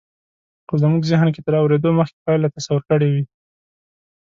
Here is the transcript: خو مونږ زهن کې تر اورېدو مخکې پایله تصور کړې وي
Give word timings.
خو 0.67 0.73
مونږ 0.91 1.03
زهن 1.11 1.27
کې 1.33 1.41
تر 1.45 1.53
اورېدو 1.61 1.89
مخکې 1.99 2.23
پایله 2.25 2.47
تصور 2.55 2.81
کړې 2.89 3.07
وي 3.13 3.23